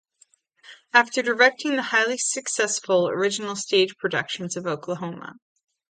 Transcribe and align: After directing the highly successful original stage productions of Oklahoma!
After 0.95 1.21
directing 1.21 1.75
the 1.75 1.83
highly 1.83 2.17
successful 2.17 3.07
original 3.07 3.55
stage 3.55 3.95
productions 3.97 4.57
of 4.57 4.65
Oklahoma! 4.65 5.35